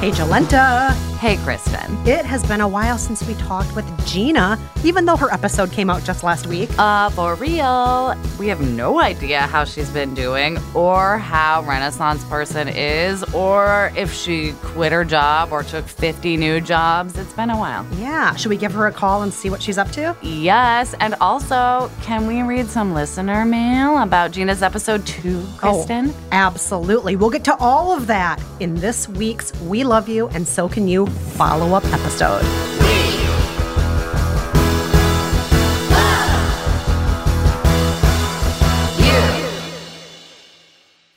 [0.00, 0.92] Hey, Jolenta.
[1.16, 1.96] Hey, Kristen.
[2.06, 5.88] It has been a while since we talked with Gina, even though her episode came
[5.88, 6.68] out just last week.
[6.78, 12.68] Uh, for real, we have no idea how she's been doing, or how Renaissance Person
[12.68, 17.16] is, or if she quit her job or took 50 new jobs.
[17.16, 17.86] It's been a while.
[17.94, 20.14] Yeah, should we give her a call and see what she's up to?
[20.20, 26.10] Yes, and also, can we read some listener mail about Gina's episode too, Kristen?
[26.10, 27.16] Oh, absolutely.
[27.16, 30.86] We'll get to all of that in this week's We Love You and So Can
[30.86, 32.44] You follow up episode.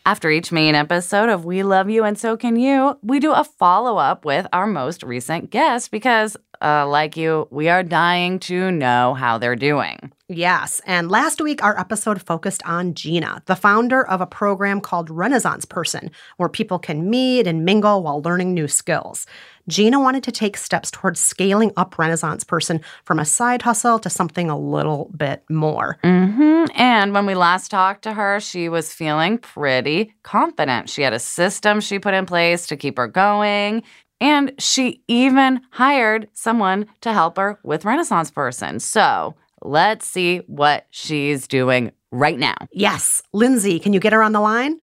[0.09, 3.43] After each main episode of We Love You and So Can You, we do a
[3.43, 8.71] follow up with our most recent guest because, uh, like you, we are dying to
[8.71, 10.11] know how they're doing.
[10.31, 15.09] Yes, and last week our episode focused on Gina, the founder of a program called
[15.09, 19.25] Renaissance Person, where people can meet and mingle while learning new skills.
[19.67, 24.09] Gina wanted to take steps towards scaling up Renaissance Person from a side hustle to
[24.09, 25.97] something a little bit more.
[26.03, 30.89] hmm And when we last talked to her, she was feeling pretty confident.
[30.89, 33.83] She had a system she put in place to keep her going.
[34.21, 38.79] And she even hired someone to help her with Renaissance Person.
[38.79, 42.55] So let's see what she's doing right now.
[42.71, 44.79] Yes, Lindsay, can you get her on the line?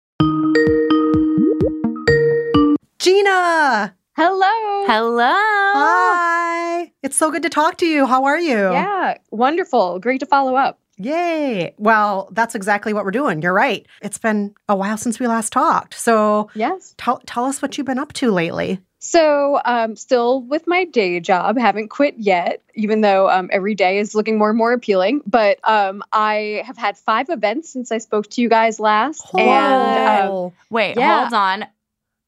[2.99, 3.95] Gina!
[4.15, 4.85] Hello.
[4.87, 5.33] Hello.
[5.35, 6.91] Hi!
[7.03, 8.07] It's so good to talk to you.
[8.07, 8.71] How are you?
[8.71, 9.99] Yeah, wonderful.
[9.99, 10.79] Great to follow up.
[10.97, 11.75] Yay.
[11.77, 13.43] Well, that's exactly what we're doing.
[13.43, 13.85] You're right.
[14.01, 15.93] It's been a while since we last talked.
[15.93, 16.95] So Yes.
[16.97, 18.79] tell, tell us what you've been up to lately.
[18.99, 23.99] So, um, still with my day job, haven't quit yet, even though um, every day
[23.99, 25.21] is looking more and more appealing.
[25.27, 29.23] But um, I have had five events since I spoke to you guys last.
[29.35, 31.19] And um, Wait, Yeah.
[31.19, 31.65] hold on.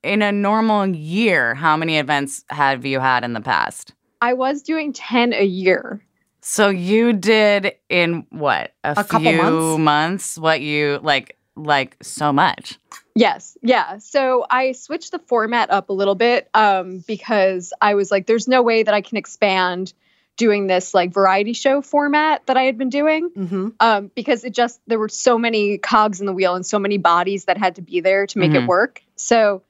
[0.04, 3.94] In a normal year, how many events have you had in the past?
[4.22, 6.02] I was doing 10 a year.
[6.42, 9.78] So you did in what a, A couple few months?
[9.80, 12.78] months what you like like so much.
[13.16, 13.58] Yes.
[13.62, 13.98] Yeah.
[13.98, 18.48] So I switched the format up a little bit um, because I was like, there's
[18.48, 19.94] no way that I can expand
[20.38, 23.30] doing this like variety show format that I had been doing.
[23.32, 23.68] Mm-hmm.
[23.82, 26.98] um, because it just there were so many cogs in the wheel and so many
[26.98, 28.64] bodies that had to be there to make Mhm.
[28.64, 29.02] it work.
[29.18, 29.64] So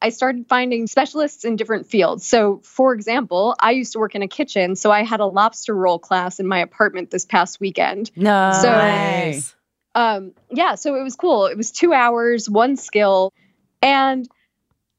[0.00, 2.26] I started finding specialists in different fields.
[2.26, 5.74] So, for example, I used to work in a kitchen, so I had a lobster
[5.74, 8.10] roll class in my apartment this past weekend.
[8.16, 8.52] No.
[8.62, 9.54] So- Nice.
[9.96, 11.46] Um, yeah, so it was cool.
[11.46, 13.32] It was two hours, one skill,
[13.82, 14.28] and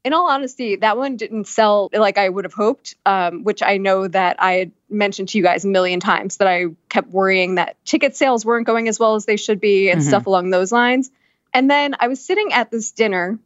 [0.03, 2.95] in all honesty, that one didn't sell like I would have hoped.
[3.05, 6.47] Um, which I know that I had mentioned to you guys a million times that
[6.47, 10.01] I kept worrying that ticket sales weren't going as well as they should be and
[10.01, 10.07] Mhm.
[10.07, 11.11] stuff along those lines.
[11.53, 13.37] And then I was sitting at this dinner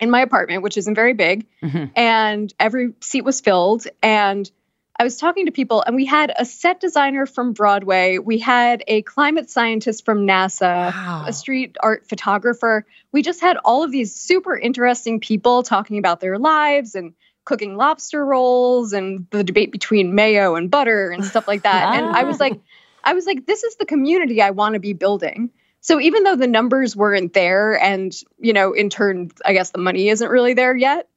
[0.00, 1.90] in my apartment, which isn't very big, Mhm.
[1.96, 4.50] and every seat was filled and
[4.98, 8.82] I was talking to people and we had a set designer from Broadway, we had
[8.88, 11.24] a climate scientist from NASA, Wow.
[11.26, 12.86] a street art photographer.
[13.12, 17.12] We just had all of these super interesting people talking about their lives and
[17.44, 21.94] cooking lobster rolls and the debate between mayo and butter and stuff like that.
[21.94, 22.60] and I was like
[23.04, 25.50] I was like this is the community I want to be building.
[25.80, 29.78] So even though the numbers weren't there and, you know, in turn I guess the
[29.78, 31.08] money isn't really there yet,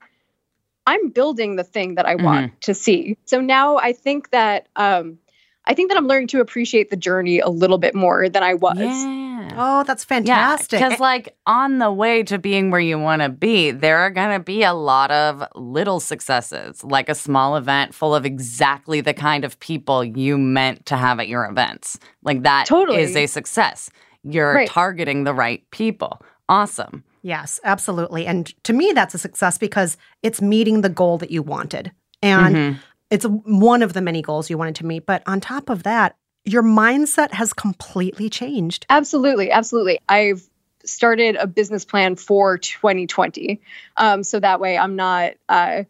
[0.87, 3.17] I'm building the thing that I want to see.
[3.25, 5.19] So now I think that um
[5.65, 8.55] I think that I'm learning to appreciate the journey a little bit more than I
[8.55, 8.77] was.
[8.77, 9.53] Yeah.
[9.55, 10.79] Oh, that's fantastic.
[10.79, 14.31] Because, like, on the way to being where you want to be, there are going
[14.37, 19.13] to be a lot of little successes, like a small event full of exactly the
[19.13, 21.99] kind of people you meant to have at your events.
[22.23, 23.01] Like, that Totally.
[23.01, 23.89] is a success.
[24.23, 24.67] You're Right.
[24.69, 26.21] targeting the right people.
[26.47, 27.03] Awesome.
[27.21, 28.25] Yes, absolutely.
[28.25, 31.91] And to me, that's a success because it's meeting the goal that you wanted.
[32.21, 32.79] And Mhm.
[33.09, 35.05] it's one of the many goals you wanted to meet.
[35.05, 38.85] But on top of that, your mindset has completely changed.
[38.89, 39.99] Absolutely, absolutely.
[40.07, 40.41] I've
[40.85, 43.61] started a business plan for 2020,
[43.97, 45.83] um, so that way I'm not uh,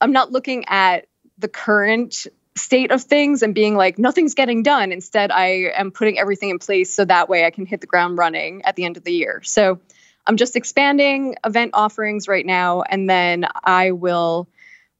[0.00, 1.06] I'm not looking at
[1.38, 2.26] the current
[2.56, 4.92] state of things and being like nothing's getting done.
[4.92, 8.16] Instead, I am putting everything in place so that way I can hit the ground
[8.16, 9.42] running at the end of the year.
[9.44, 9.80] So
[10.26, 14.48] I'm just expanding event offerings right now, and then I will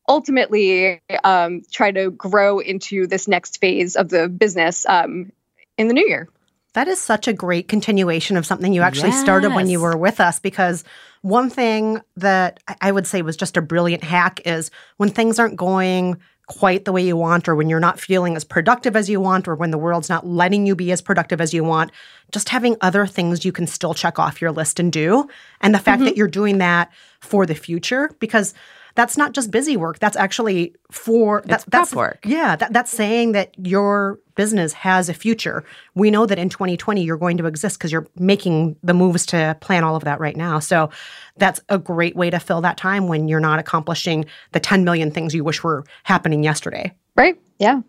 [0.08, 5.32] ultimately um, try to grow into this next phase of the business um,
[5.76, 6.28] in the new year.
[6.74, 10.20] That is such a great continuation of something you actually started when you were with
[10.20, 10.84] us because
[11.22, 15.38] one thing that I- I would say was just a brilliant hack is when things
[15.38, 19.10] aren't going quite the way you want or when you're not feeling as productive as
[19.10, 21.90] you want or when the world's not letting you be as productive as you want,
[22.30, 25.28] just having other things you can still check off your list and do.
[25.60, 26.06] And the fact mm-hmm.
[26.06, 28.54] that you're doing that for the future because
[28.96, 29.98] that's not just busy work.
[30.00, 32.18] That's actually for that, It's that's prep work.
[32.26, 35.64] yeah, that, that's saying that your business has a future.
[35.94, 39.56] We know that in 2020 you're going to exist because you're making the moves to
[39.60, 40.58] plan all of that right now.
[40.58, 40.90] So
[41.36, 45.10] that's a great way to fill that time when you're not accomplishing the 10 million
[45.10, 46.92] things you wish were happening yesterday.
[47.14, 47.38] Right?
[47.58, 47.82] Yeah.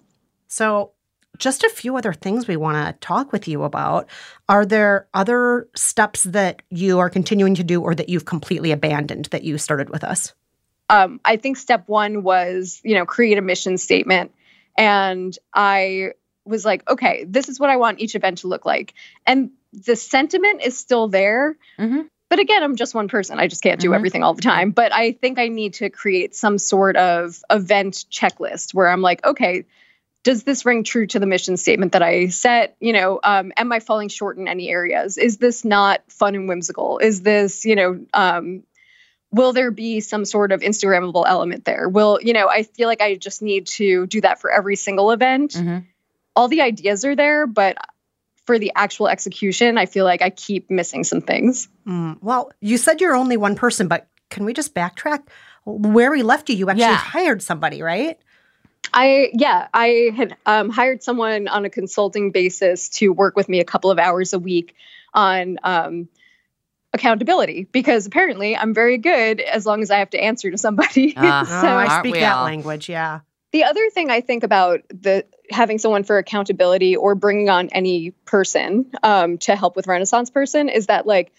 [0.48, 0.92] So,
[1.38, 4.10] just a few other things we want to talk with you about.
[4.50, 9.26] Are there other steps that you are continuing to do or that you've completely abandoned
[9.26, 10.34] that you started with us?
[10.90, 14.34] Um, I think step one was, you know, create a mission statement.
[14.78, 16.12] And I
[16.46, 18.94] was like, okay, this is what I want each event to look like.
[19.26, 21.58] And the sentiment is still there.
[21.78, 22.08] Mhm.
[22.30, 23.40] But again, I'm just one person.
[23.40, 23.96] I just can't do Mhm.
[23.96, 24.72] everything all the time.
[24.72, 29.26] But I think I need to create some sort of event checklist where I'm like,
[29.26, 29.66] okay,
[30.24, 32.76] does this ring true to the mission statement that I set?
[32.82, 35.18] You know, um, am I falling short in any areas?
[35.18, 36.98] Is this not fun and whimsical?
[37.00, 38.64] Is this, you know, um,
[39.32, 41.90] will there be some sort of Instagrammable element there?
[41.90, 45.12] Will, you know, I feel like I just need to do that for every single
[45.12, 45.54] event.
[45.54, 45.86] Mhm.
[46.36, 47.78] All the ideas are there, but
[48.46, 51.68] for the actual execution, I feel like I keep missing some things.
[51.86, 55.24] Mm, well, you said you're only one person, but can we just backtrack?
[55.66, 56.96] Where we left you, you actually Yeah.
[56.96, 58.18] hired somebody, right?
[58.94, 63.60] I yeah, I had um, hired someone on a consulting basis to work with me
[63.60, 64.76] a couple of hours a week
[65.14, 66.08] on um,
[66.98, 71.14] accountability because apparently I'm very good as long as I have to answer to somebody.
[71.18, 72.46] Oh, so I speak that all?
[72.46, 73.20] language, yeah.
[73.54, 78.12] The other thing I think about the having someone for accountability or bringing on any
[78.26, 81.32] person um, to help with Renaissance person is that like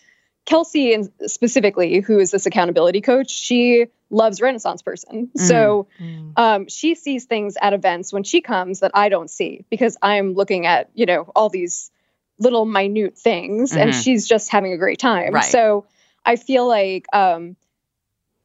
[0.46, 5.30] Kelsey and specifically, who is this accountability coach, she loves Renaissance person.
[5.36, 6.32] So Mm.
[6.36, 10.32] um, she sees things at events when she comes that I don't see because I'm
[10.32, 11.90] looking at you know all these
[12.38, 14.02] little minute things and Mhm.
[14.02, 15.32] she's just having a great time.
[15.34, 15.44] Right.
[15.44, 15.86] So
[16.24, 17.56] I feel like um,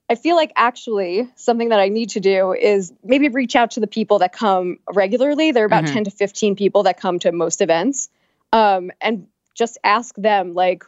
[0.10, 3.80] I feel like actually something that I need to do is maybe reach out to
[3.80, 5.52] the people that come regularly.
[5.52, 5.94] There are about Mhm.
[5.94, 8.10] 10 to 15 people that come to most events
[8.52, 10.84] um, and just ask them like,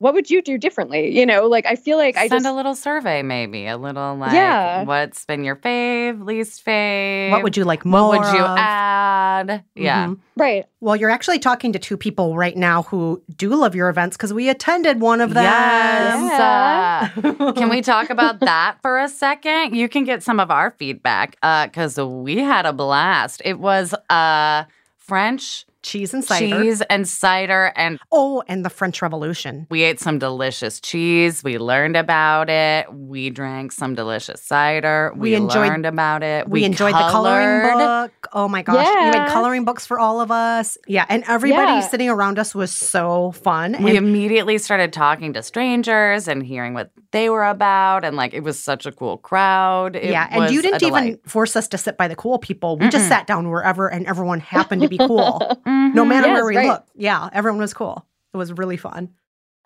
[0.00, 1.10] what would you do differently?
[1.16, 4.32] You know, like I feel like I Send a little survey, maybe a little like,
[4.32, 4.84] Yeah.
[4.84, 7.30] what's been your fave, least fave?
[7.30, 8.08] What would you like What more?
[8.18, 8.58] would you of?
[8.58, 9.62] add?
[9.74, 10.06] Yeah.
[10.06, 10.18] Mhm.
[10.36, 10.64] right.
[10.80, 14.32] Well, you're actually talking to two people right now who do love your events because
[14.32, 15.44] we attended one of them.
[15.44, 16.40] Yes.
[16.40, 19.76] Uh, can we talk about that for a second?
[19.76, 21.36] You can get some of our feedback
[21.66, 23.42] because we had a blast.
[23.44, 24.64] It was uh,
[24.96, 26.62] French cheese and cider?
[26.62, 29.66] cheese and cider, and Oh, and the French Revolution.
[29.70, 31.42] we ate some delicious cheese.
[31.44, 32.92] We learned about it.
[32.92, 35.12] We drank some delicious cider.
[35.14, 36.48] We, We enjoyed- learned about it.
[36.48, 38.12] We, enjoyed the coloring book.
[38.32, 38.86] Oh my gosh.
[38.86, 39.28] You made Yeah.
[39.32, 40.76] coloring books for all of us.
[40.86, 41.04] Yeah.
[41.08, 41.80] And everybody Yeah.
[41.80, 43.76] sitting around us was so fun.
[43.80, 48.34] We And immediately started talking to strangers and hearing what they were about, and like
[48.34, 49.96] it was such a cool crowd.
[49.96, 52.76] It yeah, and you didn't even force us to sit by the cool people.
[52.76, 53.08] We just Mm-mm.
[53.08, 55.40] sat down wherever, and everyone happened to be cool.
[55.70, 55.94] Mhm.
[55.94, 56.66] no matter Yes, where we right.
[56.68, 56.88] looked.
[56.94, 58.04] Yeah, everyone was cool.
[58.34, 59.10] It was really fun.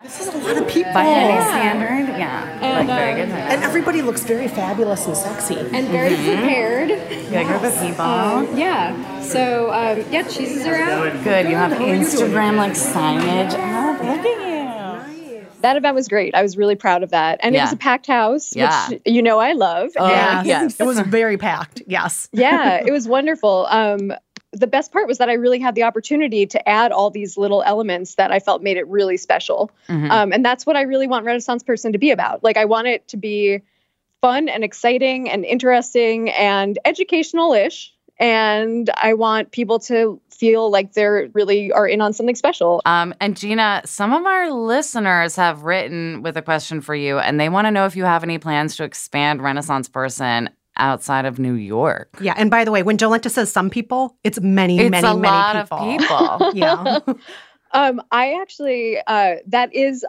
[0.03, 0.93] This is a lot of people.
[0.93, 3.29] By any standard, yeah, like very good.
[3.29, 5.55] And everybody looks very fabulous and sexy.
[5.57, 6.89] And very prepared.
[6.89, 8.57] Good group of people.
[8.57, 9.21] Yeah.
[9.21, 11.23] So um, yeah, cheeses are out.
[11.23, 11.47] Good.
[11.49, 13.99] You have Instagram like signage up.
[14.03, 15.45] Look at you.
[15.61, 16.35] That event was great.
[16.35, 18.89] I was really proud of that, and it was a packed house, Yeah.
[18.89, 19.89] which you know I love.
[19.97, 20.79] Oh, And- yes.
[20.79, 21.81] It was very packed.
[21.87, 22.29] Yes.
[22.31, 23.65] yeah, it was wonderful.
[23.71, 24.13] Um,
[24.59, 27.63] the best part was that I really had the opportunity to add all these little
[27.63, 29.71] elements that I felt made it really special.
[29.89, 30.09] Mhm.
[30.09, 32.43] Um, and that's what I really want Renaissance Person to be about.
[32.43, 33.61] Like, I want it to be
[34.21, 37.93] fun and exciting and interesting and educational ish.
[38.17, 42.81] And I want people to feel like they're really are in on something special.
[42.85, 47.39] Um, and Gina, some of our listeners have written with a question for you, and
[47.39, 51.39] they want to know if you have any plans to expand Renaissance Person outside of
[51.39, 52.09] New York.
[52.21, 52.33] Yeah.
[52.37, 55.33] And by the way, when Jolenta says some people, it's many, It's many, a many
[55.33, 55.77] lot people.
[55.77, 56.51] of people.
[56.55, 56.99] yeah.
[57.71, 60.05] Um, I actually uh, that is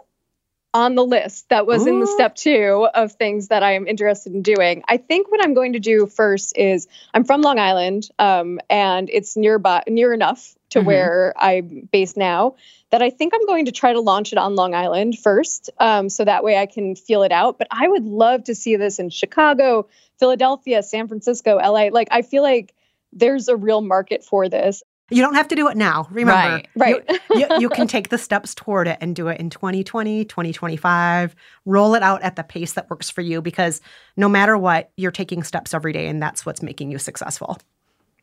[0.73, 1.49] on the list.
[1.49, 4.83] That was in the step two of things that I am interested in doing.
[4.87, 9.09] I think what I'm going to do first is I'm from Long Island, um, and
[9.11, 10.85] it's nearby, near enough to Mhm.
[10.85, 12.55] where I'm based now
[12.91, 16.09] that I think I'm going to try to launch it on Long Island first, um,
[16.09, 17.57] so that way I can feel it out.
[17.57, 19.87] But I would love to see this in Chicago,
[20.19, 21.89] Philadelphia, San Francisco, LA.
[21.89, 22.73] Like I feel like
[23.13, 24.83] there's a real market for this.
[25.09, 26.07] You don't have to do it now.
[26.11, 26.67] Remember, Right.
[26.75, 27.21] Right.
[27.29, 31.35] You, you, you can take the steps toward it and do it in 2020, 2025.
[31.65, 33.79] Roll it out at the pace that works for you because
[34.17, 37.57] no matter what, you're taking steps every day and that's what's making you successful.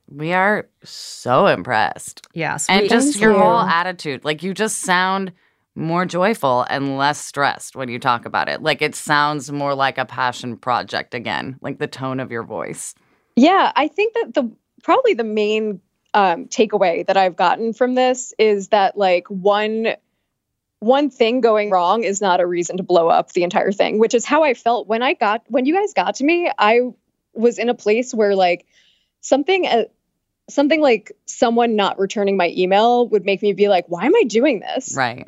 [0.09, 2.27] We are so impressed.
[2.35, 2.67] Yes.
[2.69, 3.39] And just your you.
[3.39, 4.25] whole attitude.
[4.25, 5.33] Like you just sound
[5.75, 8.63] more joyful and less stressed when you talk about it.
[8.63, 12.95] Like it sounds more like a passion project again, like the tone of your voice.
[13.37, 14.51] Yeah, I think that the
[14.83, 15.81] probably the main
[16.13, 19.97] um, takeaway that I've gotten from this is that like one
[20.79, 24.15] one thing going wrong is not a reason to blow up the entire thing, which
[24.15, 26.51] is how I felt when I got when you guys got to me.
[26.57, 26.81] I
[27.33, 28.67] was in a place where like
[29.25, 29.85] something uh,
[30.51, 34.25] something like someone not returning my email would make me be like, why am I
[34.25, 34.95] doing this?
[34.97, 35.27] Right.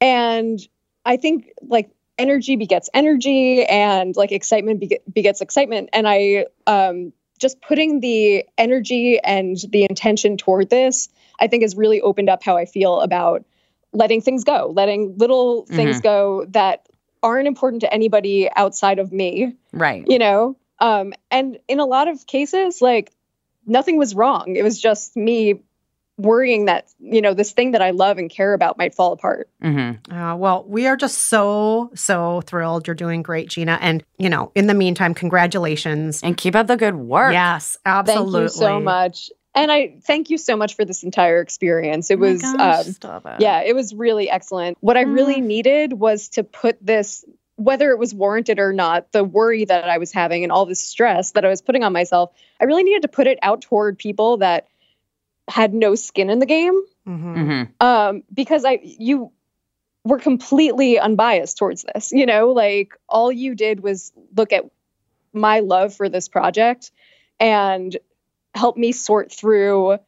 [0.00, 0.58] and
[1.04, 7.12] i think like energy begets energy and like excitement beg- begets excitement and i um
[7.38, 11.08] just putting the energy and the intention toward this
[11.40, 13.44] i think has really opened up how i feel about
[13.92, 16.86] letting things go letting little things go that
[17.22, 20.04] aren't important to anybody outside of me Right.
[20.06, 23.12] you know um and in a lot of cases like
[23.68, 25.62] nothing was wrong it was just me
[26.16, 29.48] worrying that you know this thing that i love and care about might fall apart
[29.62, 32.86] hmm Uh, well, we are just so, so thrilled.
[32.86, 33.78] You're doing great, Gina.
[33.80, 36.22] And, you know, in the meantime, congratulations.
[36.22, 37.32] And keep up the good work.
[37.32, 38.32] Yes, absolutely.
[38.40, 42.18] thank you so much and i thank you so much for this entire experience it
[42.18, 43.40] Oh my was gosh, um it.
[43.40, 47.24] yeah it was really excellent what i really needed was to put this
[47.58, 50.80] whether it was warranted or not the worry that i was having and all this
[50.80, 53.98] stress that i was putting on myself i really needed to put it out toward
[53.98, 54.68] people that
[55.48, 57.34] had no skin in the game Mhm.
[57.34, 59.32] hmm um, because I you
[60.04, 62.12] were completely unbiased towards this.
[62.12, 64.64] You know, like all you did was look at
[65.32, 66.90] my love for this project
[67.40, 67.96] and
[68.54, 69.98] help me sort through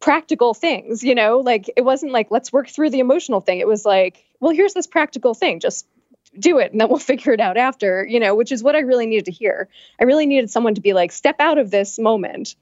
[0.00, 1.02] practical things.
[1.04, 3.60] You know, like it wasn't like let's work through the emotional thing.
[3.60, 5.60] It was like, well, here's this practical thing.
[5.60, 5.86] Just
[6.38, 8.80] do it and then we'll figure it out after, you know, which is what I
[8.80, 9.68] really needed to hear.
[10.00, 12.56] I really needed someone to be like, step out of this moment,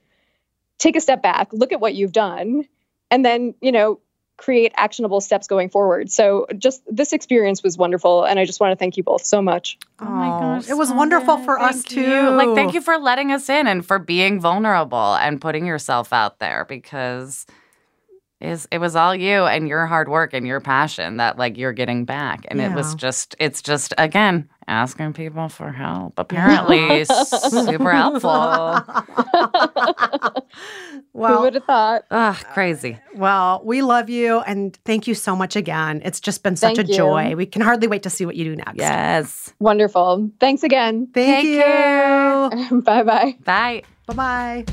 [0.79, 2.67] take a step back, look at what you've done,
[3.11, 4.01] and then, you know,
[4.39, 6.11] create actionable steps going forward.
[6.11, 8.25] So just this experience was wonderful.
[8.25, 9.77] And I just want to thank you both so much.
[9.99, 10.69] Oh my gosh.
[10.69, 11.45] it was stop wonderful it.
[11.45, 12.01] for us too.
[12.01, 12.31] you.
[12.31, 16.39] Like, thank you for letting us in and for being vulnerable and putting yourself out
[16.39, 17.47] there because
[18.41, 21.73] is it was all you and your hard work and your passion that like you're
[21.73, 22.45] getting back.
[22.49, 26.15] And it was just it's just again asking people for help.
[26.19, 28.75] Apparently super helpful.
[31.13, 32.05] Who well, would have thought?
[32.13, 32.95] Ugh, crazy.
[32.95, 36.01] Uh, well, we love you and thank you so much again.
[36.05, 36.97] It's just been such Thank a you.
[36.97, 37.35] joy.
[37.35, 38.77] We can hardly wait to see what you do next.
[38.77, 39.53] Yes.
[39.59, 40.31] Wonderful.
[40.39, 41.09] Thanks again.
[41.13, 41.57] Thank Take
[42.71, 42.81] you.
[42.83, 43.37] bye bye.
[43.45, 43.83] Bye.
[44.07, 44.65] Bye bye.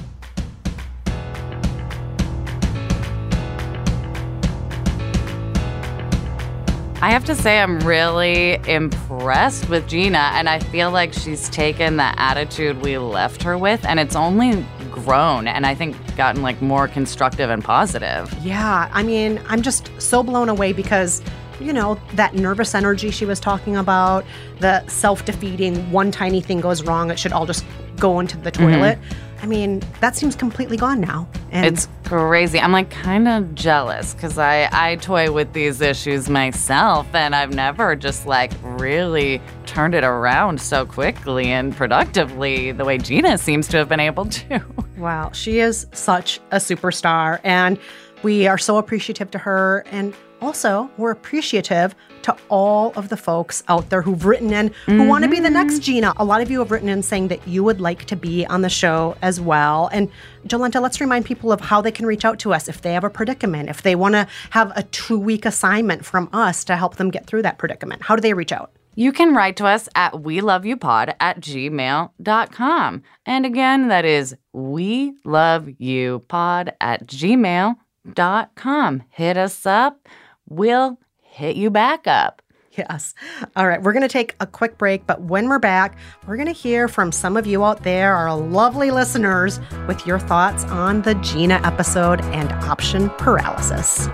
[7.05, 11.97] I have to say, I'm really impressed with Gina, and I feel like she's taken
[11.97, 16.63] the attitude we left her with, and it's only grown, and I think gotten like
[16.63, 18.33] more constructive and positive.
[18.41, 21.21] Yeah, I mean, I'm just so blown away because,
[21.59, 24.25] you know, that nervous energy she was talking about,
[24.59, 27.63] the self defeating, one tiny thing goes wrong, it should all just
[27.99, 28.63] go into the mm-hmm.
[28.63, 28.99] toilet.
[29.41, 31.27] I mean, that seems completely gone now.
[31.51, 32.59] And It's crazy.
[32.59, 37.53] I'm like kind of jealous because I, I toy with these issues myself, and I've
[37.53, 43.67] never just like really turned it around so quickly and productively the way Gina seems
[43.69, 44.61] to have been able to.
[44.97, 47.39] wow, she is such a superstar.
[47.43, 47.77] And
[48.23, 49.83] we are so appreciative to her.
[49.91, 55.07] And also, we're appreciative to all of the folks out there who've written in who
[55.07, 55.81] want to be the next mm-hmm.
[55.81, 56.13] Gina.
[56.17, 58.61] A lot of you have written in saying that you would like to be on
[58.61, 59.89] the show as well.
[59.93, 60.09] And
[60.47, 63.03] Jolenta, let's remind people of how they can reach out to us if they have
[63.03, 66.95] a predicament, if they want to have a two week assignment from us to help
[66.95, 68.01] them get through that predicament.
[68.01, 68.71] How do they reach out?
[68.95, 73.03] You can write to us at we love you pod at gmail.com.
[73.25, 79.03] And again, that is we love you pod at gmail.com.
[79.09, 80.07] Hit us up.
[80.47, 82.41] We'll hit you back up.
[82.77, 83.13] Yes.
[83.55, 83.81] All right.
[83.81, 85.97] We're going to take a quick break, but when we're back,
[86.27, 90.19] we're going to hear from some of you out there, our lovely listeners, with your
[90.19, 94.09] thoughts on the Gina episode and option paralysis.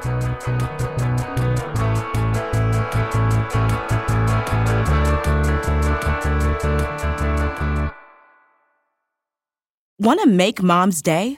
[9.97, 11.37] Want to make mom's day?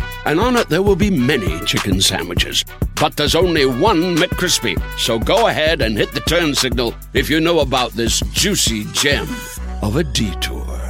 [0.25, 2.65] and on it there will be many chicken sandwiches.
[2.95, 4.81] But there's only one McCrispy.
[4.97, 9.27] So go ahead and hit the turn signal if you know about this juicy gem
[9.81, 10.81] of a detour.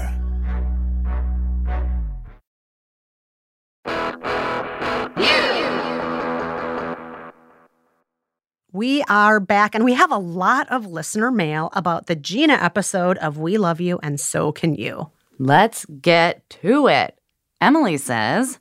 [8.73, 13.17] We are back and we have a lot of listener mail about the Gina episode
[13.17, 15.11] of We Love You and So Can You.
[15.37, 17.19] Let's get to it.
[17.59, 18.59] Emily says,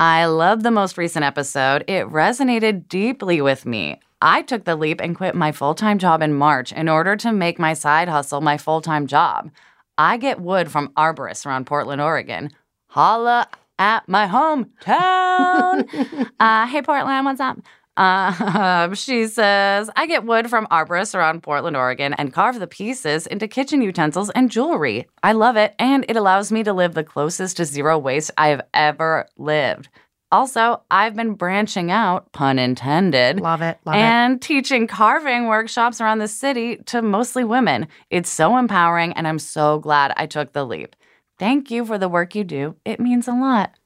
[0.00, 1.82] I love the most recent episode.
[1.88, 4.00] It resonated deeply with me.
[4.22, 7.32] I took the leap and quit my full time job in March in order to
[7.32, 9.50] make my side hustle my full time job.
[9.96, 12.50] I get wood from arborists around Portland, Oregon.
[12.86, 13.48] Holla
[13.80, 16.30] at my hometown.
[16.40, 17.58] uh, hey, Portland, what's up?
[17.98, 23.26] Uh, she says, I get wood from arborists around Portland, Oregon, and carve the pieces
[23.26, 25.08] into kitchen utensils and jewelry.
[25.24, 28.48] I love it, and it allows me to live the closest to zero waste I
[28.48, 29.88] have ever lived.
[30.30, 33.40] Also, I've been branching out, pun intended.
[33.40, 33.78] Love it.
[33.84, 34.42] Love and it.
[34.42, 37.88] teaching carving workshops around the city to mostly women.
[38.10, 40.94] It's so empowering, and I'm so glad I took the leap.
[41.38, 42.76] Thank you for the work you do.
[42.84, 43.77] It means a lot.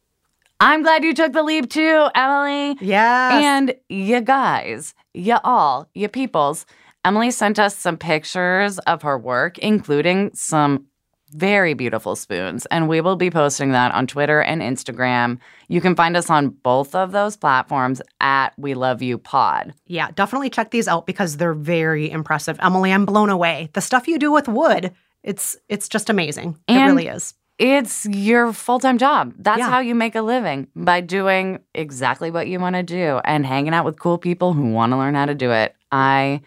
[0.65, 2.77] I'm glad you took the leap too, Emily.
[2.81, 3.37] Yeah.
[3.37, 6.67] And you guys, you all, you peoples.
[7.05, 10.87] Emily sent us some pictures of her work, including some
[11.31, 15.39] very beautiful spoons, and we will be posting that on Twitter and Instagram.
[15.67, 19.75] You can find us on both of those platforms at We Love You Pod.
[19.89, 22.57] yeah, definitely check these out because they're very impressive.
[22.63, 23.69] Emily, I'm blown away.
[23.73, 24.93] The stuff you do with wood,
[25.25, 26.57] it's it's just amazing.
[26.69, 27.35] it really is.
[27.63, 29.35] It's your full time job.
[29.39, 29.71] That's Yeah.
[29.71, 33.73] how you make a living by doing exactly what you want to do and hanging
[33.73, 35.77] out with cool people who want to learn how to do it.
[35.93, 36.41] I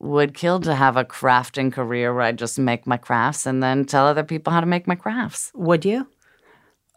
[0.00, 3.84] would kill to have a crafting career where I just make my crafts and then
[3.84, 5.52] tell other people how to make my crafts.
[5.54, 6.06] Would you?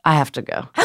[0.05, 0.69] I have to go.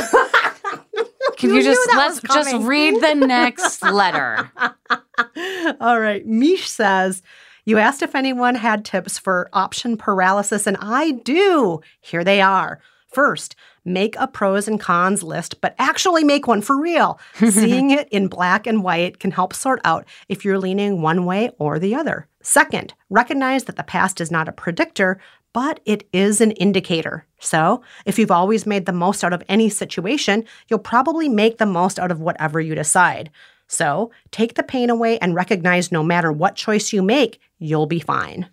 [1.37, 4.51] Can You you, just let's just read the next letter?
[5.81, 6.27] All right.
[6.27, 7.23] Mish says,
[7.67, 11.81] You asked if anyone had tips for option paralysis, and I do.
[12.01, 12.79] Here they are.
[13.09, 17.19] First, make a pros and cons list, but actually make one for real.
[17.51, 21.51] Seeing it in black and white can help sort out if you're leaning one way
[21.59, 22.29] or the other.
[22.41, 25.19] Second, recognize that the past is not a predictor,
[25.53, 27.27] but it is an indicator.
[27.41, 31.67] So, if you've always made the most out of any situation, you'll probably make the
[31.67, 33.31] most out of whatever you decide.
[33.67, 38.01] So, take the pain away and recognize no matter what choice you make, you'll be
[38.01, 38.49] fine.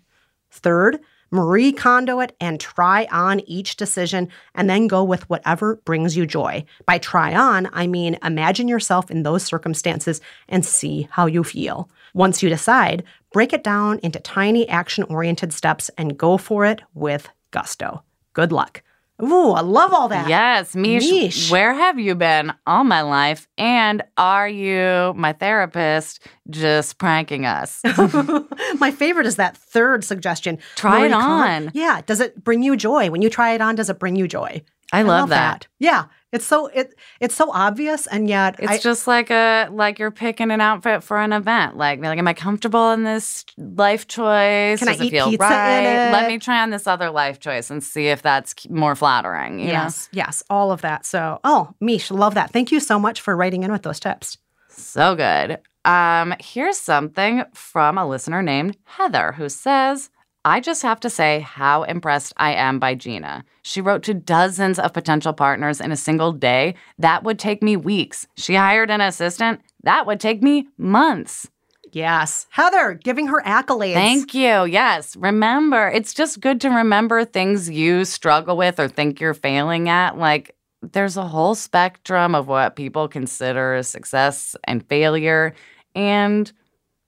[0.50, 1.00] Third,
[1.34, 6.26] Marie Kondo it and try on each decision and then go with whatever brings you
[6.26, 6.64] joy.
[6.86, 11.90] By try on, I mean imagine yourself in those circumstances and see how you feel.
[12.12, 16.82] Once you decide, break it down into tiny action oriented steps and go for it
[16.94, 18.04] with gusto.
[18.32, 18.83] Good luck.
[19.22, 20.28] Ooh, I love all that.
[20.28, 21.50] Yes, Mish, Mish.
[21.50, 23.46] where have you been all my life?
[23.56, 27.80] And are you, my therapist, just pranking us?
[28.78, 30.58] My favorite is that third suggestion.
[30.74, 31.70] Try it Marie Kondo- on.
[31.74, 32.00] Yeah.
[32.04, 33.10] Does it bring you joy?
[33.10, 34.62] When you try it on, does it bring you joy?
[34.92, 35.66] I love that.
[35.78, 36.06] Yeah.
[36.34, 40.10] It's so it it's so obvious and yet It's I, just like a like you're
[40.10, 41.76] picking an outfit for an event.
[41.76, 44.80] Like, like, am I comfortable in this life choice?
[44.80, 46.10] Can I Does it eat feel pizza in right?
[46.10, 49.60] Let me try on this other life choice and see if that's more flattering.
[49.60, 51.06] Yes, yes, all of that.
[51.06, 52.50] So, oh, Mish, love that.
[52.50, 54.36] Thank you so much for writing in with those tips.
[54.70, 55.60] So good.
[55.84, 60.10] Um, here's something from a listener named Heather who says,
[60.44, 63.44] I just have to say how impressed I am by Gina.
[63.62, 66.74] She wrote to dozens of potential partners in a single day.
[66.98, 68.26] That would take me weeks.
[68.36, 69.62] She hired an assistant.
[69.84, 71.48] That would take me months.
[71.92, 72.46] Yes.
[72.50, 73.94] Heather, giving her accolades.
[73.94, 74.64] Thank you.
[74.64, 75.16] Yes.
[75.16, 80.18] Remember, it's just good to remember things you struggle with or think you're failing at.
[80.18, 85.54] Like, there's a whole spectrum of what people consider success and failure.
[85.94, 86.52] And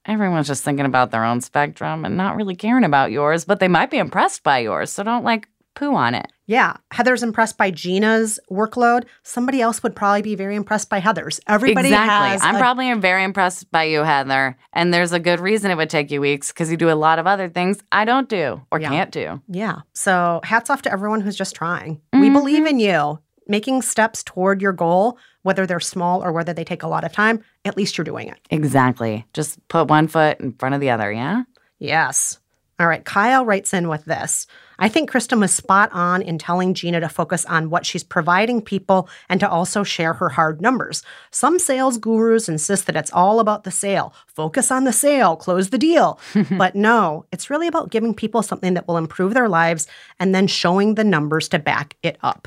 [0.07, 3.69] everyone's just thinking about their own spectrum and not really caring about yours, but they
[3.69, 4.91] might be impressed by yours.
[4.91, 6.27] So don't like poo on it.
[6.47, 6.77] Yeah.
[6.91, 9.05] Heather's impressed by Gina's workload.
[9.23, 11.41] Somebody else would probably be very impressed by Heather's.
[11.47, 12.41] Everybody exactly.
[12.41, 14.57] I'm a- probably very impressed by you, Heather.
[14.73, 17.19] And there's a good reason it would take you weeks because you do a lot
[17.19, 18.89] of other things I don't do or Yeah.
[18.89, 19.43] can't do.
[19.49, 19.81] Yeah.
[19.93, 22.01] So hats off to everyone who's just trying.
[22.13, 22.33] We mm-hmm.
[22.33, 23.21] believe in you.
[23.49, 27.13] Making steps toward your goal, whether they're small or whether they take a lot of
[27.13, 28.39] time, at least you're doing it.
[28.51, 29.25] Exactly.
[29.33, 31.43] Just put one foot in front of the other, yeah?
[31.79, 32.39] Yes.
[32.79, 34.47] All right, Kyle writes in with this.
[34.79, 38.61] I think Kristen was spot on in telling Gina to focus on what she's providing
[38.61, 41.03] people and to also share her hard numbers.
[41.31, 44.13] Some sales gurus insist that it's all about the sale.
[44.27, 46.21] Focus on the sale, close the deal.
[46.59, 49.87] but no, it's really about giving people something that will improve their lives
[50.21, 52.47] and then showing the numbers to back it up.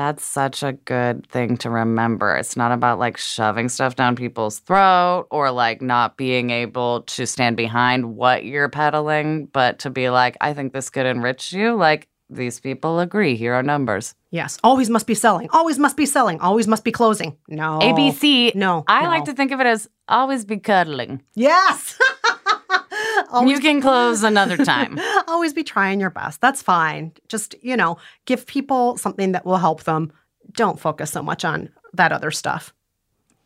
[0.00, 2.34] That's such a good thing to remember.
[2.34, 7.26] It's not about like shoving stuff down people's throat or like not being able to
[7.26, 11.74] stand behind what you're peddling, but to be like, I think this could enrich you.
[11.74, 13.36] Like, these people agree.
[13.36, 14.14] Here are numbers.
[14.30, 17.36] Yes, always must be selling, always must be selling, always must be closing.
[17.46, 17.80] No.
[17.82, 18.54] ABC.
[18.54, 18.84] No.
[18.88, 19.10] I no.
[19.10, 21.20] like to think of it as always be cuddling.
[21.34, 21.98] Yes.
[23.30, 24.98] always, You can close another time.
[25.28, 26.40] always be trying your best.
[26.40, 27.12] That's fine.
[27.28, 30.12] Just, you know, give people something that will help them.
[30.52, 32.74] Don't focus so much on that other stuff.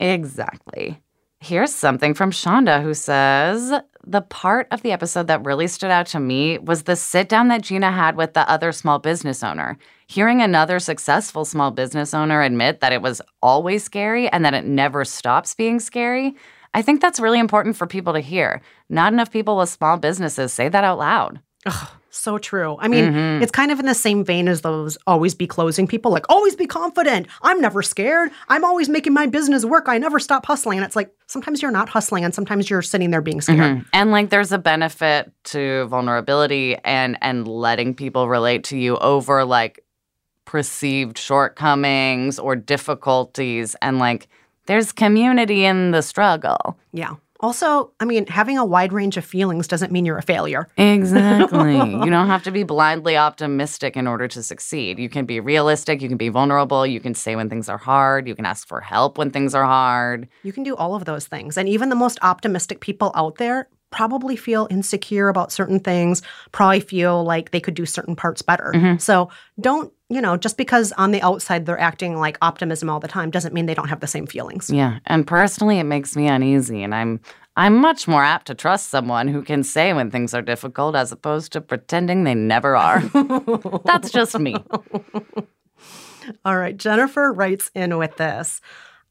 [0.00, 1.00] Exactly.
[1.40, 3.72] Here's something from Shonda who says
[4.06, 7.48] the part of the episode that really stood out to me was the sit down
[7.48, 9.78] that Gina had with the other small business owner.
[10.06, 14.64] Hearing another successful small business owner admit that it was always scary and that it
[14.64, 16.34] never stops being scary,
[16.74, 18.60] I think that's really important for people to hear.
[18.90, 21.40] Not enough people with small businesses say that out loud.
[22.10, 22.76] So true.
[22.78, 26.12] I mean, it's kind of in the same vein as those always be closing people,
[26.12, 27.26] like, always be confident.
[27.42, 28.30] I'm never scared.
[28.48, 29.88] I'm always making my business work.
[29.88, 30.78] I never stop hustling.
[30.78, 33.78] And it's like, sometimes you're not hustling and sometimes you're sitting there being scared.
[33.78, 33.86] Mhm.
[33.92, 39.44] And like there's a benefit to vulnerability and and letting people relate to you over
[39.44, 39.82] like
[40.44, 44.28] perceived shortcomings or difficulties and like
[44.66, 46.78] there's community in the struggle.
[46.92, 47.14] Yeah.
[47.40, 50.66] Also, I mean, having a wide range of feelings doesn't mean you're a failure.
[50.78, 51.76] Exactly.
[51.76, 54.98] you don't have to be blindly optimistic in order to succeed.
[54.98, 58.26] You can be realistic, you can be vulnerable, you can say when things are hard,
[58.26, 60.26] you can ask for help when things are hard.
[60.42, 61.58] You can do all of those things.
[61.58, 66.80] And even the most optimistic people out there probably feel insecure about certain things, probably
[66.80, 68.72] feel like they could do certain parts better.
[68.74, 68.98] Mm-hmm.
[68.98, 69.30] So
[69.60, 73.30] don't, you know, just because on the outside they're acting like optimism all the time
[73.30, 74.68] doesn't mean they don't have the same feelings.
[74.68, 77.20] Yeah, and personally it makes me uneasy and I'm
[77.56, 81.12] I'm much more apt to trust someone who can say when things are difficult as
[81.12, 83.00] opposed to pretending they never are.
[83.84, 84.56] That's just me.
[86.44, 88.60] All right, Jennifer writes in with this.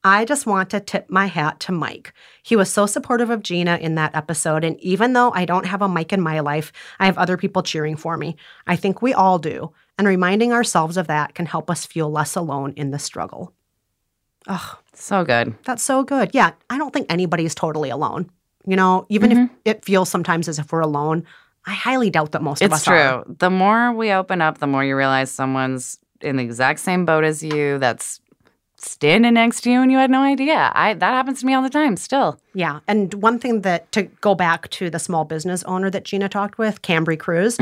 [0.03, 2.13] I just want to tip my hat to Mike.
[2.41, 4.63] He was so supportive of Gina in that episode.
[4.65, 7.63] And even though I don't have a Mike in my life, I have other people
[7.63, 8.35] cheering for me.
[8.67, 9.71] I think we all do.
[9.97, 13.53] And reminding ourselves of that can help us feel less alone in the struggle.
[14.47, 15.55] Ugh, So good.
[15.63, 16.31] that's so good.
[16.33, 18.29] Yeah, I don't think anybody's totally alone.
[18.65, 19.55] You know, even if mm-hmm.
[19.65, 21.25] it feels sometimes as if we're alone,
[21.65, 22.93] I highly doubt that most of us true.
[22.95, 23.19] are.
[23.19, 23.35] It's true.
[23.39, 27.23] The more we open up, the more you realize someone's in the exact same boat
[27.23, 28.21] as you that's
[28.86, 30.72] standing next to you and you had no idea.
[30.74, 32.39] I that happens to me all the time still.
[32.54, 32.80] Yeah.
[32.88, 36.58] And one thing that to go back to the small business owner that Gina talked
[36.58, 37.58] with, Cambry Cruz,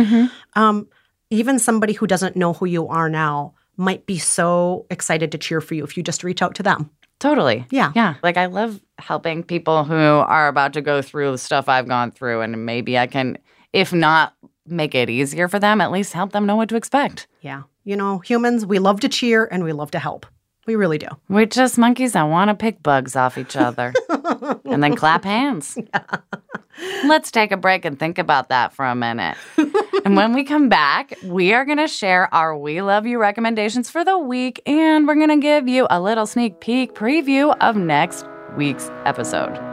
[0.56, 0.88] um,
[1.30, 5.62] even somebody who doesn't know who you are now might be so excited to cheer
[5.62, 6.90] for you if you just reach out to them.
[7.20, 7.66] Totally.
[7.70, 7.92] Yeah.
[7.96, 8.16] Yeah.
[8.24, 12.12] Like I love helping people who are about to go through the stuff I've gone
[12.12, 13.38] through and maybe I can
[13.74, 14.34] if not
[14.66, 17.28] make it easier for them, at least help them know what to expect.
[17.42, 17.64] Yeah.
[17.84, 20.26] You know, humans, we love to cheer and we love to help.
[20.67, 21.08] We really do.
[21.28, 23.93] We're just monkeys that want to pick bugs off each other
[24.65, 25.78] and then clap hands.
[27.06, 29.38] Let's take a break and think about that for a minute.
[30.06, 33.89] and when we come back, we are going to share our We Love You recommendations
[33.89, 37.76] for the week, and we're going to give you a little sneak peek preview of
[37.76, 39.71] next week's episode.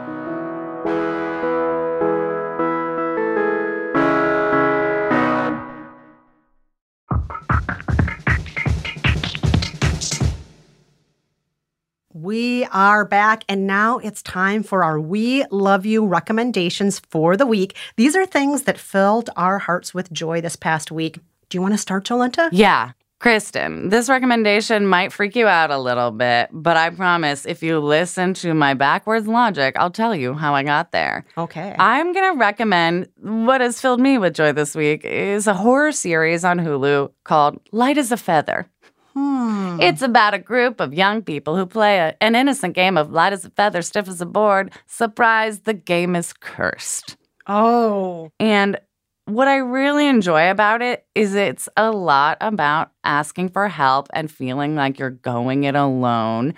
[12.29, 17.47] We are back, and now it's time for our We Love You recommendations for the
[17.47, 17.75] week.
[17.95, 21.17] These are things that filled our hearts with joy this past week.
[21.49, 22.49] Do you want to start, Jolenta?
[22.51, 22.91] Yeah.
[23.17, 27.79] Kristen, this recommendation might freak you out a little bit, but I promise if you
[27.79, 31.25] listen to my backwards logic, I'll tell you how I got there.
[31.35, 31.75] Okay.
[31.79, 35.91] I'm going to recommend what has filled me with joy this week is a horror
[35.91, 38.69] series on Hulu called Light as a Feather.
[39.19, 39.81] Hmm.
[39.81, 43.33] It's about a group of young people who play a, an innocent game of light
[43.33, 44.71] as a feather, stiff as a board.
[44.87, 47.17] Surprise, the game is cursed.
[47.45, 48.31] Oh.
[48.39, 48.79] And
[49.25, 54.31] what I really enjoy about it is it's a lot about asking for help and
[54.31, 56.53] feeling like you're going it alone.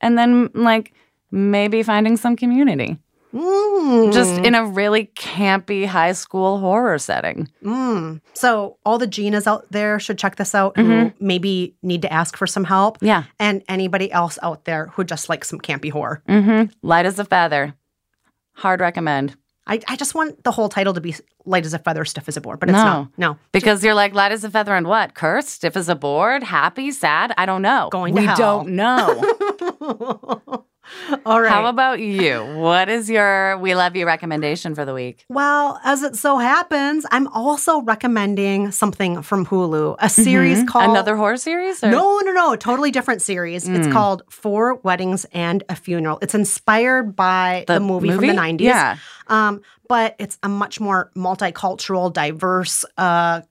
[0.00, 0.94] And then, like,
[1.30, 2.98] maybe finding some community
[3.36, 4.12] Mm.
[4.12, 7.48] just in a really campy high school horror setting.
[7.62, 8.20] Mm.
[8.32, 12.36] So, all the Ginas out there should check this out who maybe need to ask
[12.36, 12.98] for some help.
[13.02, 13.24] Yeah.
[13.38, 16.22] And anybody else out there who just likes some campy horror.
[16.28, 16.72] Mm-hmm.
[16.82, 17.74] Light as a feather.
[18.54, 19.36] Hard recommend.
[19.66, 22.36] I, I just want the whole title to be light as a feather, stiff as
[22.36, 22.84] a board, but it's No.
[22.84, 23.08] not.
[23.18, 23.38] No.
[23.52, 25.14] Because you're like light as a feather and what?
[25.14, 27.34] Cursed, stiff as a board, happy, sad?
[27.36, 27.88] I don't know.
[27.90, 28.36] Going to we hell.
[28.36, 30.64] don't know.
[31.26, 31.50] All right.
[31.50, 32.44] How about you?
[32.56, 35.24] What is your We Love You recommendation for the week?
[35.28, 40.90] Well, as it so happens, I'm also recommending something from Hulu, a series called Mm-hmm.
[40.92, 41.82] Another horror series?
[41.82, 41.90] Or?
[41.90, 43.68] No, no, no, totally different series.
[43.68, 43.92] It's Mm.
[43.92, 46.18] called Four Weddings and a Funeral.
[46.22, 48.60] It's inspired by the, movie, from the 90s.
[48.60, 48.96] Yeah.
[49.28, 53.42] Um, but it's a much more multicultural, diverse uh,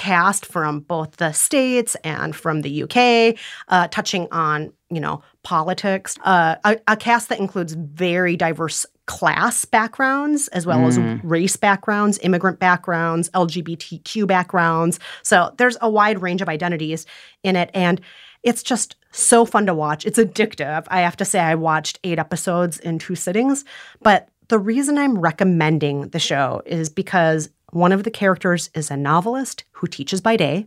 [0.00, 6.16] cast from both the States and from the UK, uh, touching on, you know, politics.
[6.24, 12.18] Uh, a, a cast that includes very diverse class backgrounds as well as race backgrounds,
[12.22, 14.98] immigrant backgrounds, LGBTQ backgrounds.
[15.22, 17.04] So there's a wide range of identities
[17.42, 17.70] in it.
[17.74, 18.00] And
[18.42, 20.06] it's just so fun to watch.
[20.06, 20.86] It's addictive.
[20.88, 23.66] I have to say, I watched eight episodes in two sittings.
[24.00, 28.96] But the reason I'm recommending the show is because one of the characters is a
[28.96, 30.66] novelist who teaches by day.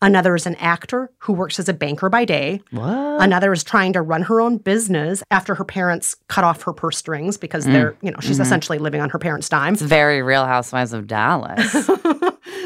[0.00, 2.60] Another is an actor who works as a banker by day.
[2.70, 3.20] What?
[3.20, 6.96] Another is trying to run her own business after her parents cut off her purse
[6.96, 7.96] strings because they're, mm.
[8.02, 8.42] you know, she's mm-hmm.
[8.42, 9.72] essentially living on her parents' dime.
[9.72, 11.88] It's very Real Housewives of Dallas.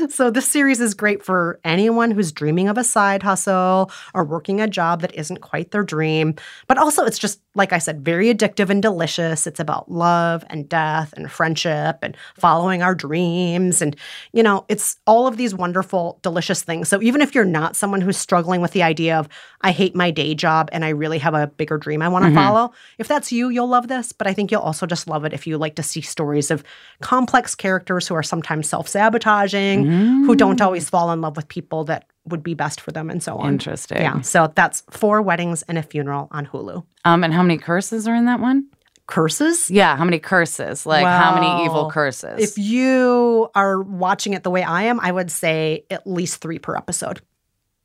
[0.11, 4.61] so this series is great for anyone who's dreaming of a side hustle or working
[4.61, 6.35] a job that isn't quite their dream.
[6.67, 9.47] But also it's just like I said, very addictive and delicious.
[9.47, 13.95] It's about love and death and friendship and following our dreams and
[14.33, 16.89] you know, it's all of these wonderful delicious things.
[16.89, 19.29] So even if you're not someone who's struggling with the idea of
[19.61, 22.29] I hate my day job and I really have a bigger dream I want to
[22.29, 22.39] mm-hmm.
[22.39, 25.33] follow, if that's you, you'll love this, but I think you'll also just love it
[25.33, 26.65] if you like to see stories of
[27.01, 29.85] complex characters who are sometimes self-sabotaging
[30.25, 30.65] who don't mm.
[30.65, 33.53] always fall in love with people that would be best for them and so on.
[33.53, 33.99] Interesting.
[33.99, 34.21] Yeah.
[34.21, 36.85] So that's Four Weddings and a Funeral on Hulu.
[37.05, 38.67] Um, and how many curses are in that one?
[39.07, 39.71] Curses?
[39.71, 40.87] Yeah, how many curses?
[40.87, 42.41] Like how many evil curses?
[42.41, 46.59] If you are watching it the way I am, I would say at least three
[46.59, 47.21] per episode.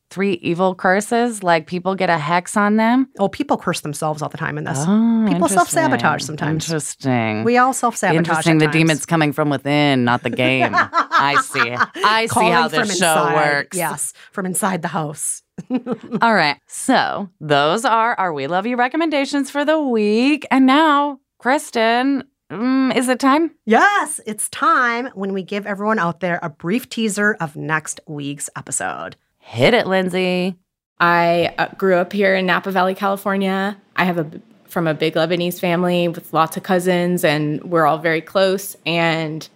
[0.10, 1.44] Three evil curses?
[1.44, 3.10] Like people get a hex on them?
[3.20, 4.80] Oh, people curse themselves all the time in this.
[4.80, 6.66] Oh, people self sabotage sometimes.
[6.66, 7.44] Interesting.
[7.44, 8.18] We all self sabotage.
[8.18, 8.58] Interesting.
[8.60, 10.72] The demon's coming from within, not the game.
[10.74, 11.76] I see.
[12.04, 13.36] I see how this show inside.
[13.36, 13.78] works.
[13.78, 15.44] Yes, from inside the house.
[16.22, 16.58] All right.
[16.68, 20.46] So those are our We Love You recommendations for the week.
[20.52, 23.52] And now, Kristen, mm, is it time?
[23.66, 28.50] Yes, it's time when we give everyone out there a brief teaser of next week's
[28.56, 29.16] episode.
[29.48, 30.58] Hit it, Lindsay.
[31.00, 33.78] I uh, grew up here in Napa Valley, California.
[33.96, 34.30] I have a
[34.68, 38.76] from a big Lebanese family with lots of cousins, and we're all very close.
[38.86, 39.48] And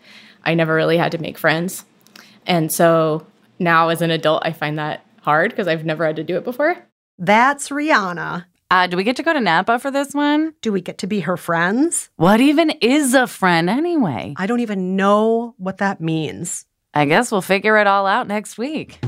[0.45, 1.83] I never really had to make friends,
[2.47, 3.27] and so
[3.59, 6.45] now as an adult, I find that hard because I've never had to do it
[6.45, 6.77] before.
[7.19, 8.45] That's Rihanna.
[8.71, 10.53] Uh, do we get to go to Napa for this one?
[10.61, 12.09] Do we get to be her friends?
[12.15, 14.35] What even is a friend anyway?
[14.37, 16.65] I don't even know what that means.
[16.93, 18.99] I guess we'll figure it all out next week.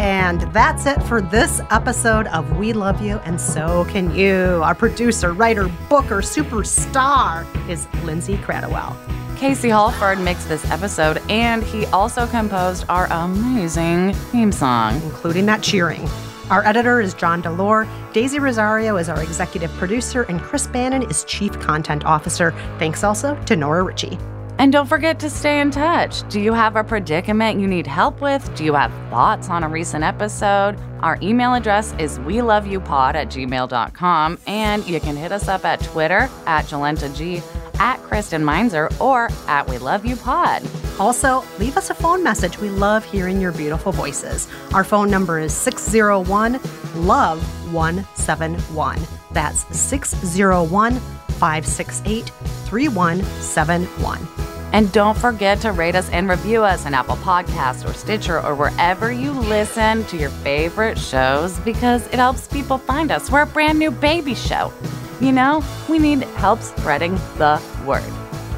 [0.00, 4.62] And that's it for this episode of We Love You and So Can You.
[4.64, 8.96] Our producer, writer, booker, superstar is Lindsay Kratochwill.
[9.36, 14.94] Casey Holford mixed this episode, and he also composed our amazing theme song.
[15.02, 16.08] including that cheering.
[16.48, 17.86] Our editor is John DeLore.
[18.14, 22.52] Daisy Rosario is our executive producer, and Chris Bannon is chief content officer.
[22.78, 24.18] Thanks also to Nora Ritchie.
[24.60, 26.28] And don't forget to stay in touch.
[26.28, 28.54] Do you have a predicament you need help with?
[28.54, 30.78] Do you have thoughts on a recent episode?
[31.00, 34.38] Our email address is we love you pod at gmail.com.
[34.46, 37.40] And you can hit us up at Twitter at Jolenta G,
[37.78, 40.62] at Kristen Meinzer, or at We Love You Pod.
[40.98, 42.58] Also, leave us a phone message.
[42.58, 44.46] We love hearing your beautiful voices.
[44.74, 46.60] Our phone number is 601
[46.96, 49.00] LOVE 171.
[49.32, 52.30] That's 601 568
[52.66, 54.49] 3171.
[54.72, 58.54] And don't forget to rate us and review us on Apple Podcasts or Stitcher or
[58.54, 63.30] wherever you listen to your favorite shows because it helps people find us.
[63.30, 64.72] We're a brand new baby show.
[65.20, 68.04] You know, we need help spreading the word.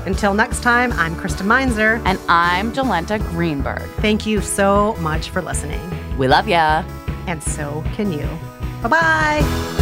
[0.07, 2.01] Until next time, I'm Kristen Meinzer.
[2.05, 3.89] And I'm Jolenta Greenberg.
[4.01, 5.81] Thank you so much for listening.
[6.19, 6.85] We love ya.
[7.27, 8.29] And so can you.
[8.83, 9.82] Bye bye.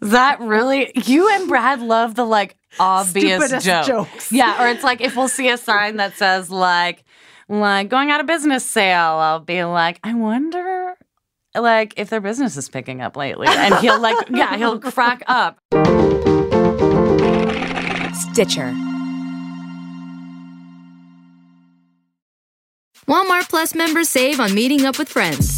[0.00, 3.86] That really you and Brad love the like obvious joke.
[3.86, 4.32] jokes.
[4.32, 7.04] Yeah, or it's like if we'll see a sign that says like
[7.48, 10.94] like going out of business sale, I'll be like, I wonder
[11.54, 13.48] like if their business is picking up lately.
[13.48, 15.58] And he'll like yeah, he'll crack up.
[18.14, 18.74] Stitcher.
[23.08, 25.57] Walmart Plus members save on meeting up with friends.